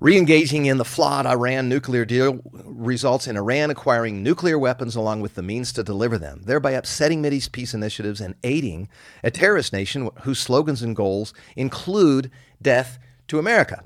Re-engaging 0.00 0.66
in 0.66 0.78
the 0.78 0.84
flawed 0.84 1.26
Iran 1.26 1.68
nuclear 1.68 2.04
deal 2.04 2.40
results 2.52 3.26
in 3.26 3.36
Iran 3.36 3.70
acquiring 3.70 4.22
nuclear 4.22 4.56
weapons 4.56 4.94
along 4.94 5.22
with 5.22 5.34
the 5.34 5.42
means 5.42 5.72
to 5.72 5.82
deliver 5.82 6.16
them, 6.16 6.42
thereby 6.44 6.72
upsetting 6.72 7.20
Mideast 7.20 7.50
peace 7.50 7.74
initiatives 7.74 8.20
and 8.20 8.36
aiding 8.44 8.88
a 9.24 9.32
terrorist 9.32 9.72
nation 9.72 10.08
whose 10.22 10.38
slogans 10.38 10.82
and 10.82 10.94
goals 10.94 11.34
include 11.56 12.30
death 12.62 13.00
to 13.26 13.40
America 13.40 13.82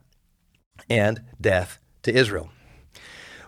and 0.91 1.23
death 1.41 1.79
to 2.03 2.15
Israel. 2.15 2.51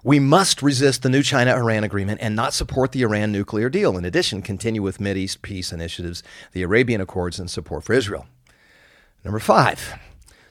We 0.03 0.19
must 0.19 0.63
resist 0.63 1.03
the 1.03 1.11
new 1.11 1.23
China 1.23 1.55
Iran 1.55 1.85
agreement 1.85 2.21
and 2.23 2.35
not 2.35 2.55
support 2.55 2.93
the 2.93 3.03
Iran 3.03 3.31
nuclear 3.31 3.69
deal. 3.69 3.99
In 3.99 4.07
addition, 4.07 4.41
continue 4.41 4.81
with 4.81 4.99
Mideast 4.99 5.43
peace 5.43 5.71
initiatives, 5.71 6.23
the 6.53 6.63
Abraham 6.63 7.03
Accords, 7.03 7.39
and 7.39 7.51
support 7.51 7.85
for 7.85 7.93
Israel. 7.93 8.27
Number 9.23 9.39
five, 9.39 9.99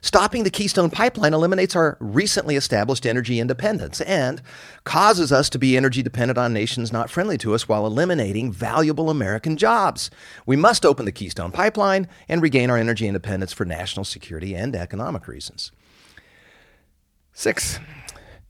Stopping 0.04 0.44
the 0.44 0.50
Keystone 0.50 0.90
Pipeline 0.90 1.34
eliminates 1.34 1.78
our 1.78 1.96
recently 2.02 2.58
established 2.58 3.06
energy 3.06 3.40
independence 3.40 4.02
and 4.02 4.42
causes 4.84 5.32
us 5.32 5.50
to 5.50 5.58
be 5.58 5.78
energy 5.78 6.04
dependent 6.04 6.38
on 6.38 6.52
nations 6.52 6.92
not 6.92 7.10
friendly 7.10 7.38
to 7.38 7.54
us 7.54 7.70
while 7.70 7.88
eliminating 7.88 8.52
valuable 8.52 9.10
American 9.10 9.56
jobs. 9.56 10.12
We 10.46 10.58
must 10.58 10.86
open 10.86 11.06
the 11.06 11.14
Keystone 11.14 11.54
Pipeline 11.54 12.10
and 12.28 12.42
regain 12.42 12.70
our 12.70 12.78
energy 12.78 13.08
independence 13.08 13.54
for 13.54 13.64
national 13.64 14.04
security 14.04 14.54
and 14.54 14.76
economic 14.76 15.26
reasons. 15.26 15.72
Six, 17.32 17.80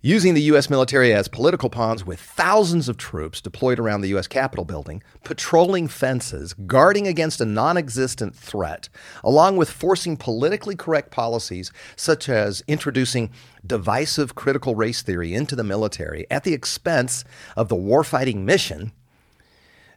using 0.06 0.34
the 0.34 0.42
U.S. 0.42 0.70
military 0.70 1.14
as 1.14 1.30
political 1.30 1.70
pawns 1.70 2.06
with 2.06 2.20
thousands 2.20 2.90
of 2.90 2.98
troops 2.98 3.40
deployed 3.40 3.80
around 3.80 4.02
the 4.02 4.10
U.S. 4.10 4.28
Capitol 4.28 4.66
building, 4.66 5.02
patrolling 5.24 5.88
fences, 5.88 6.54
guarding 6.68 7.08
against 7.08 7.40
a 7.40 7.46
non 7.46 7.78
existent 7.78 8.36
threat, 8.36 8.90
along 9.24 9.56
with 9.56 9.72
forcing 9.72 10.18
politically 10.18 10.76
correct 10.76 11.10
policies 11.10 11.72
such 11.96 12.28
as 12.28 12.64
introducing 12.68 13.32
divisive 13.66 14.36
critical 14.36 14.76
race 14.76 15.02
theory 15.02 15.34
into 15.34 15.56
the 15.56 15.64
military 15.64 16.30
at 16.30 16.44
the 16.44 16.54
expense 16.54 17.24
of 17.56 17.70
the 17.70 17.76
warfighting 17.76 18.44
mission. 18.44 18.92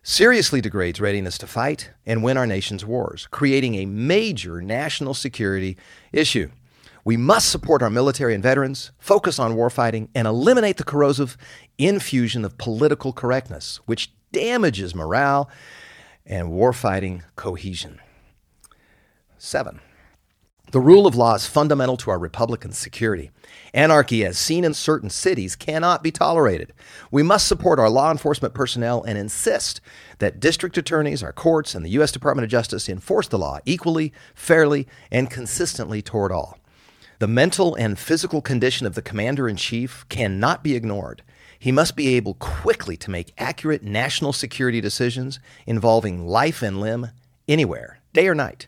Seriously 0.05 0.61
degrades 0.61 1.01
readiness 1.01 1.37
to 1.39 1.49
fight 1.49 1.91
and 2.07 2.23
win 2.23 2.37
our 2.37 2.47
nation's 2.47 2.85
wars, 2.85 3.27
creating 3.33 3.75
a 3.75 3.87
major 3.87 4.63
national 4.63 5.15
security 5.15 5.77
issue. 6.13 6.49
We 7.07 7.17
must 7.17 7.53
support 7.53 7.83
our 7.83 7.89
military 7.89 8.35
and 8.35 8.43
veterans, 8.43 8.91
focus 8.99 9.39
on 9.39 9.55
warfighting, 9.55 10.09
and 10.13 10.27
eliminate 10.27 10.77
the 10.77 10.83
corrosive 10.83 11.37
infusion 11.79 12.45
of 12.45 12.59
political 12.59 13.13
correctness, 13.13 13.79
which 13.87 14.13
damages 14.33 14.93
morale 14.93 15.49
and 16.27 16.49
warfighting 16.49 17.23
cohesion. 17.37 18.01
Seven, 19.39 19.79
the 20.73 20.81
rule 20.81 21.07
of 21.07 21.15
law 21.15 21.37
is 21.37 21.47
fundamental 21.47 21.97
to 21.99 22.11
our 22.11 22.19
Republican 22.19 22.73
security. 22.73 23.31
Anarchy, 23.73 24.25
as 24.25 24.37
seen 24.37 24.65
in 24.65 24.75
certain 24.75 25.09
cities, 25.09 25.55
cannot 25.55 26.03
be 26.03 26.11
tolerated. 26.11 26.73
We 27.13 27.23
must 27.23 27.47
support 27.47 27.79
our 27.79 27.89
law 27.89 28.11
enforcement 28.11 28.53
personnel 28.53 29.05
and 29.05 29.17
insist 29.17 29.81
that 30.19 30.41
district 30.41 30.77
attorneys, 30.77 31.23
our 31.23 31.33
courts, 31.33 31.73
and 31.77 31.85
the 31.85 31.91
U.S. 31.91 32.11
Department 32.11 32.43
of 32.43 32.51
Justice 32.51 32.89
enforce 32.89 33.29
the 33.29 33.39
law 33.39 33.61
equally, 33.65 34.13
fairly, 34.35 34.89
and 35.13 35.31
consistently 35.31 36.03
toward 36.03 36.33
all. 36.33 36.59
The 37.18 37.26
mental 37.26 37.75
and 37.76 37.99
physical 37.99 38.42
condition 38.42 38.87
of 38.87 38.94
the 38.94 39.00
commander 39.00 39.49
in 39.49 39.56
chief 39.56 40.04
cannot 40.11 40.62
be 40.62 40.75
ignored. 40.75 41.23
He 41.58 41.73
must 41.73 41.96
be 41.96 42.14
able 42.14 42.35
quickly 42.35 42.94
to 42.99 43.11
make 43.11 43.32
accurate 43.38 43.82
national 43.82 44.35
security 44.35 44.82
decisions 44.82 45.40
involving 45.66 46.26
life 46.26 46.61
and 46.61 46.78
limb 46.78 47.08
anywhere, 47.49 48.00
day 48.12 48.28
or 48.28 48.35
night. 48.35 48.66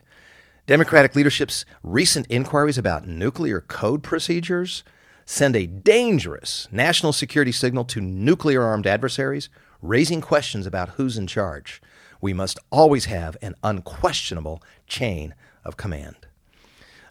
Democratic 0.65 1.15
leadership's 1.15 1.63
recent 1.83 2.25
inquiries 2.27 2.79
about 2.79 3.07
nuclear 3.07 3.61
code 3.61 4.01
procedures 4.01 4.83
send 5.27 5.55
a 5.55 5.67
dangerous 5.67 6.67
national 6.71 7.13
security 7.13 7.51
signal 7.51 7.85
to 7.85 8.01
nuclear 8.01 8.63
armed 8.63 8.87
adversaries, 8.87 9.49
raising 9.79 10.21
questions 10.21 10.65
about 10.65 10.89
who's 10.89 11.19
in 11.19 11.27
charge. 11.27 11.83
We 12.19 12.33
must 12.33 12.57
always 12.71 13.05
have 13.05 13.37
an 13.43 13.53
unquestionable 13.63 14.63
chain 14.87 15.35
of 15.63 15.77
command. 15.77 16.15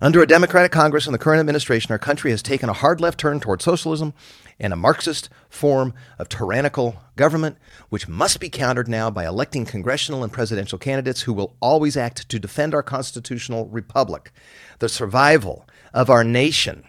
Under 0.01 0.23
a 0.23 0.29
Democratic 0.29 0.71
Congress 0.71 1.07
and 1.07 1.15
the 1.15 1.19
current 1.19 1.41
administration, 1.41 1.91
our 1.91 1.99
country 1.99 2.31
has 2.31 2.41
taken 2.41 2.69
a 2.69 2.73
hard 2.73 3.01
left 3.01 3.19
turn 3.19 3.41
toward 3.41 3.61
socialism 3.61 4.15
and 4.61 4.73
a 4.73 4.77
Marxist 4.77 5.29
form 5.49 5.93
of 6.21 6.29
tyrannical 6.29 7.03
government, 7.17 7.57
which 7.89 8.07
must 8.07 8.39
be 8.39 8.49
countered 8.49 8.87
now 8.87 9.11
by 9.11 9.27
electing 9.27 9.65
congressional 9.65 10.23
and 10.23 10.33
presidential 10.33 10.79
candidates 10.79 11.23
who 11.23 11.33
will 11.33 11.57
always 11.59 11.97
act 11.97 12.29
to 12.29 12.39
defend 12.39 12.75
our 12.75 12.83
constitutional 12.83 13.67
republic, 13.67 14.31
the 14.79 14.89
survival 14.89 15.67
of 15.93 16.09
our 16.09 16.23
nation, 16.23 16.85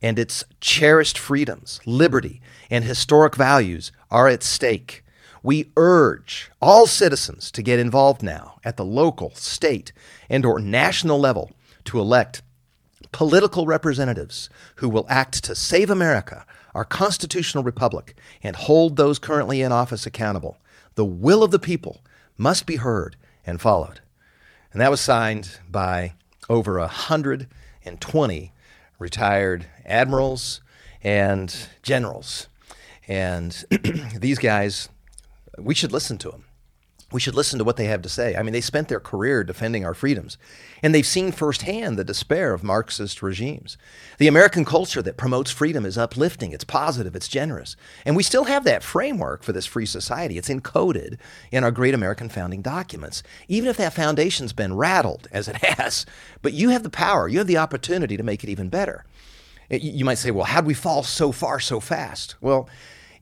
and 0.00 0.18
its 0.18 0.42
cherished 0.62 1.18
freedoms, 1.18 1.80
liberty, 1.84 2.40
and 2.70 2.84
historic 2.84 3.36
values 3.36 3.92
are 4.10 4.26
at 4.26 4.42
stake. 4.42 5.04
We 5.42 5.70
urge 5.76 6.50
all 6.62 6.86
citizens 6.86 7.50
to 7.50 7.62
get 7.62 7.78
involved 7.78 8.22
now 8.22 8.58
at 8.64 8.78
the 8.78 8.86
local, 8.86 9.34
state, 9.34 9.92
and 10.30 10.46
or 10.46 10.58
national 10.58 11.20
level 11.20 11.50
to 11.84 12.00
elect 12.00 12.40
political 13.14 13.64
representatives 13.64 14.50
who 14.76 14.88
will 14.88 15.06
act 15.08 15.44
to 15.44 15.54
save 15.54 15.88
America, 15.88 16.44
our 16.74 16.84
constitutional 16.84 17.62
republic, 17.62 18.16
and 18.42 18.56
hold 18.56 18.96
those 18.96 19.20
currently 19.20 19.62
in 19.62 19.70
office 19.70 20.04
accountable. 20.04 20.58
The 20.96 21.04
will 21.04 21.44
of 21.44 21.52
the 21.52 21.60
people 21.60 22.00
must 22.36 22.66
be 22.66 22.74
heard 22.74 23.14
and 23.46 23.60
followed. 23.60 24.00
And 24.72 24.80
that 24.80 24.90
was 24.90 25.00
signed 25.00 25.60
by 25.70 26.14
over 26.50 26.76
120 26.80 28.52
retired 28.98 29.66
admirals 29.86 30.60
and 31.00 31.56
generals. 31.84 32.48
And 33.06 33.64
these 34.18 34.40
guys, 34.40 34.88
we 35.56 35.74
should 35.76 35.92
listen 35.92 36.18
to 36.18 36.30
them 36.32 36.43
we 37.14 37.20
should 37.20 37.36
listen 37.36 37.60
to 37.60 37.64
what 37.64 37.76
they 37.76 37.84
have 37.84 38.02
to 38.02 38.08
say. 38.08 38.34
I 38.34 38.42
mean, 38.42 38.52
they 38.52 38.60
spent 38.60 38.88
their 38.88 38.98
career 38.98 39.44
defending 39.44 39.84
our 39.84 39.94
freedoms, 39.94 40.36
and 40.82 40.92
they've 40.92 41.06
seen 41.06 41.30
firsthand 41.30 41.96
the 41.96 42.02
despair 42.02 42.52
of 42.52 42.64
Marxist 42.64 43.22
regimes. 43.22 43.78
The 44.18 44.26
American 44.26 44.64
culture 44.64 45.00
that 45.00 45.16
promotes 45.16 45.52
freedom 45.52 45.86
is 45.86 45.96
uplifting, 45.96 46.50
it's 46.50 46.64
positive, 46.64 47.14
it's 47.14 47.28
generous. 47.28 47.76
And 48.04 48.16
we 48.16 48.24
still 48.24 48.44
have 48.44 48.64
that 48.64 48.82
framework 48.82 49.44
for 49.44 49.52
this 49.52 49.64
free 49.64 49.86
society. 49.86 50.38
It's 50.38 50.48
encoded 50.48 51.18
in 51.52 51.62
our 51.62 51.70
great 51.70 51.94
American 51.94 52.28
founding 52.28 52.62
documents, 52.62 53.22
even 53.46 53.70
if 53.70 53.76
that 53.76 53.94
foundation's 53.94 54.52
been 54.52 54.74
rattled, 54.74 55.28
as 55.30 55.46
it 55.46 55.56
has. 55.64 56.04
But 56.42 56.52
you 56.52 56.70
have 56.70 56.82
the 56.82 56.90
power, 56.90 57.28
you 57.28 57.38
have 57.38 57.46
the 57.46 57.58
opportunity 57.58 58.16
to 58.16 58.24
make 58.24 58.42
it 58.42 58.50
even 58.50 58.70
better. 58.70 59.04
Eh, 59.70 59.78
you 59.80 60.04
might 60.04 60.18
say, 60.18 60.32
well, 60.32 60.46
how'd 60.46 60.66
we 60.66 60.74
fall 60.74 61.04
so 61.04 61.30
far 61.30 61.60
so 61.60 61.78
fast? 61.78 62.34
Well, 62.40 62.68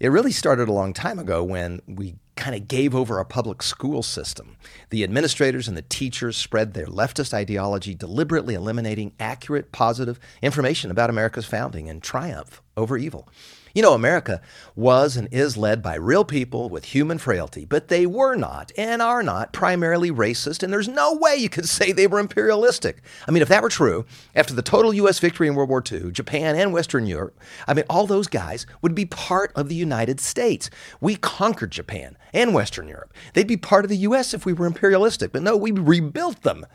it 0.00 0.08
really 0.08 0.32
started 0.32 0.70
a 0.70 0.72
long 0.72 0.94
time 0.94 1.18
ago 1.18 1.44
when 1.44 1.82
we 1.86 2.14
kind 2.36 2.56
of 2.56 2.68
gave 2.68 2.94
over 2.94 3.18
our 3.18 3.24
public 3.24 3.62
school 3.62 4.02
system. 4.02 4.56
The 4.90 5.04
administrators 5.04 5.68
and 5.68 5.76
the 5.76 5.82
teachers 5.82 6.36
spread 6.36 6.74
their 6.74 6.86
leftist 6.86 7.34
ideology, 7.34 7.94
deliberately 7.94 8.54
eliminating 8.54 9.12
accurate, 9.20 9.72
positive 9.72 10.18
information 10.40 10.90
about 10.90 11.10
America's 11.10 11.46
founding 11.46 11.88
and 11.88 12.02
triumph 12.02 12.62
over 12.76 12.96
evil. 12.96 13.28
You 13.74 13.80
know, 13.82 13.94
America 13.94 14.40
was 14.76 15.16
and 15.16 15.28
is 15.32 15.56
led 15.56 15.82
by 15.82 15.94
real 15.94 16.24
people 16.24 16.68
with 16.68 16.84
human 16.86 17.18
frailty, 17.18 17.64
but 17.64 17.88
they 17.88 18.04
were 18.06 18.34
not 18.34 18.70
and 18.76 19.00
are 19.00 19.22
not 19.22 19.52
primarily 19.52 20.10
racist, 20.10 20.62
and 20.62 20.72
there's 20.72 20.88
no 20.88 21.14
way 21.14 21.36
you 21.36 21.48
could 21.48 21.68
say 21.68 21.92
they 21.92 22.06
were 22.06 22.20
imperialistic. 22.20 23.02
I 23.26 23.30
mean, 23.30 23.42
if 23.42 23.48
that 23.48 23.62
were 23.62 23.68
true, 23.68 24.04
after 24.34 24.52
the 24.52 24.62
total 24.62 24.92
U.S. 24.94 25.18
victory 25.18 25.48
in 25.48 25.54
World 25.54 25.70
War 25.70 25.82
II, 25.90 26.12
Japan 26.12 26.56
and 26.56 26.72
Western 26.72 27.06
Europe, 27.06 27.38
I 27.66 27.74
mean, 27.74 27.84
all 27.88 28.06
those 28.06 28.28
guys 28.28 28.66
would 28.82 28.94
be 28.94 29.06
part 29.06 29.52
of 29.54 29.68
the 29.68 29.74
United 29.74 30.20
States. 30.20 30.68
We 31.00 31.16
conquered 31.16 31.70
Japan 31.70 32.18
and 32.34 32.54
Western 32.54 32.88
Europe. 32.88 33.14
They'd 33.32 33.46
be 33.46 33.56
part 33.56 33.84
of 33.84 33.88
the 33.88 33.96
U.S. 33.98 34.34
if 34.34 34.44
we 34.44 34.52
were 34.52 34.66
imperialistic, 34.66 35.32
but 35.32 35.42
no, 35.42 35.56
we 35.56 35.70
rebuilt 35.70 36.42
them 36.42 36.66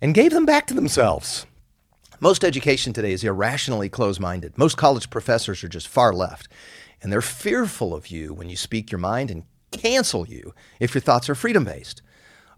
and 0.00 0.14
gave 0.14 0.32
them 0.32 0.46
back 0.46 0.66
to 0.68 0.74
themselves. 0.74 1.46
Most 2.22 2.44
education 2.44 2.92
today 2.92 3.10
is 3.10 3.24
irrationally 3.24 3.88
close 3.88 4.20
minded. 4.20 4.56
Most 4.56 4.76
college 4.76 5.10
professors 5.10 5.64
are 5.64 5.68
just 5.68 5.88
far 5.88 6.12
left. 6.12 6.46
And 7.02 7.12
they're 7.12 7.20
fearful 7.20 7.92
of 7.96 8.12
you 8.12 8.32
when 8.32 8.48
you 8.48 8.54
speak 8.54 8.92
your 8.92 9.00
mind 9.00 9.28
and 9.28 9.42
cancel 9.72 10.28
you 10.28 10.54
if 10.78 10.94
your 10.94 11.02
thoughts 11.02 11.28
are 11.28 11.34
freedom 11.34 11.64
based. 11.64 12.00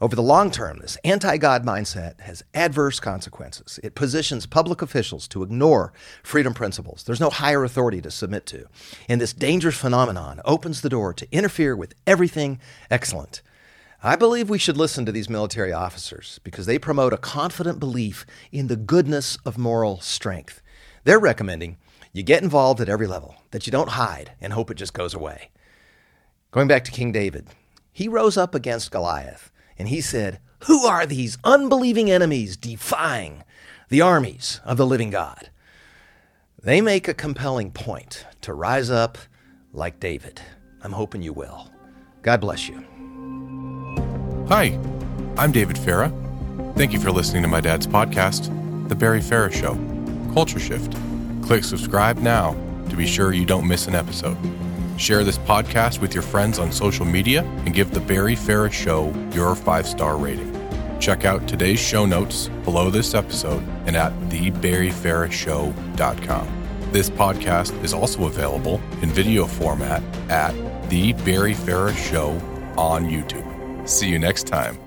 Over 0.03 0.17
the 0.17 0.23
long 0.23 0.51
term, 0.51 0.81
this 0.81 0.99
anti 1.03 1.39
God 1.39 1.65
mindset 1.65 2.21
has 2.21 2.45
adverse 2.53 3.01
consequences. 3.01 3.81
It 3.83 3.95
positions 3.95 4.45
public 4.45 4.83
officials 4.83 5.27
to 5.29 5.43
ignore 5.43 5.95
freedom 6.23 6.53
principles. 6.53 7.03
There's 7.03 7.19
no 7.19 7.31
higher 7.31 7.65
authority 7.65 8.03
to 8.03 8.11
submit 8.11 8.45
to. 8.49 8.67
And 9.09 9.19
this 9.19 9.33
dangerous 9.33 9.79
phenomenon 9.79 10.43
opens 10.45 10.83
the 10.83 10.91
door 10.91 11.15
to 11.15 11.27
interfere 11.33 11.75
with 11.75 11.95
everything 12.07 12.61
excellent. 12.91 13.41
I 14.07 14.17
believe 14.17 14.51
we 14.51 14.59
should 14.59 14.77
listen 14.77 15.07
to 15.07 15.13
these 15.13 15.31
military 15.31 15.73
officers 15.73 16.39
because 16.45 16.67
they 16.67 16.79
promote 16.79 17.15
a 17.15 17.17
confident 17.17 17.81
belief 17.81 18.27
in 18.53 18.67
the 18.67 18.77
goodness 18.77 19.39
of 19.47 19.57
moral 19.57 19.99
strength. 20.01 20.61
They're 21.05 21.19
recommending 21.19 21.79
you 22.13 22.23
get 22.23 22.43
involved 22.43 22.83
at 22.83 22.91
every 22.91 23.07
level, 23.07 23.37
that 23.51 23.67
you 23.67 23.71
don't 23.71 23.89
hide 23.89 24.33
and 24.43 24.53
hope 24.53 24.71
it 24.71 24.75
just 24.77 24.93
goes 24.93 25.15
away. 25.15 25.51
Going 26.51 26.69
back 26.69 26.85
to 26.85 26.91
King 26.91 27.13
David, 27.13 27.49
he 27.95 28.07
rose 28.07 28.37
up 28.37 28.55
against 28.55 28.91
Goliath 28.91 29.51
and 29.79 29.89
he 29.89 30.03
said, 30.03 30.39
Who 30.67 30.85
are 30.85 31.07
these 31.07 31.39
unbelieving 31.43 32.11
enemies 32.11 32.59
defying 32.59 33.43
the 33.89 34.03
armies 34.03 34.61
of 34.67 34.77
the 34.77 34.87
living 34.87 35.09
God? 35.09 35.49
They 36.63 36.83
make 36.83 37.09
a 37.09 37.15
compelling 37.15 37.71
point 37.71 38.27
to 38.43 38.53
rise 38.53 38.91
up 38.91 39.17
like 39.73 39.99
David. 39.99 40.43
I'm 40.83 40.93
hoping 40.93 41.23
you 41.23 41.33
will. 41.33 41.71
God 42.21 42.43
bless 42.43 42.69
you. 42.69 42.85
Hi, 44.49 44.79
I'm 45.39 45.53
David 45.53 45.77
Farah. 45.77 46.13
Thank 46.77 46.93
you 46.93 47.01
for 47.01 47.11
listening 47.11 47.41
to 47.45 47.49
my 47.49 47.63
dad's 47.63 47.87
podcast, 47.87 48.51
The 48.91 48.95
Barry 48.95 49.21
Farah 49.21 49.51
Show 49.51 49.75
Culture 50.35 50.61
Shift. 50.61 50.95
Click 51.43 51.65
subscribe 51.65 52.19
now 52.19 52.53
to 52.91 52.97
be 52.97 53.07
sure 53.07 53.33
you 53.33 53.47
don't 53.47 53.67
miss 53.67 53.87
an 53.87 53.95
episode. 53.95 54.37
Share 54.99 55.25
this 55.25 55.39
podcast 55.39 56.03
with 56.03 56.13
your 56.13 56.23
friends 56.23 56.59
on 56.59 56.71
social 56.73 57.07
media 57.07 57.43
and 57.65 57.73
give 57.73 57.93
The 57.93 58.01
Barry 58.01 58.37
Farah 58.37 58.71
Show 58.71 59.15
your 59.33 59.55
five 59.55 59.87
star 59.87 60.19
rating. 60.19 60.51
Check 61.01 61.25
out 61.25 61.49
today's 61.49 61.81
show 61.81 62.05
notes 62.05 62.49
below 62.65 62.91
this 62.91 63.15
episode 63.15 63.67
and 63.87 63.97
at 63.97 64.13
thebarryfarahshow.com. 64.29 66.91
This 66.93 67.09
podcast 67.09 67.83
is 67.83 67.95
also 67.95 68.27
available 68.27 68.79
in 69.01 69.09
video 69.09 69.47
format 69.47 70.03
at 70.29 70.53
The 70.91 71.15
Barry 71.15 71.55
Farah 71.55 71.97
Show 71.97 72.33
on 72.77 73.07
YouTube. 73.07 73.54
See 73.87 74.09
you 74.09 74.19
next 74.19 74.47
time. 74.47 74.79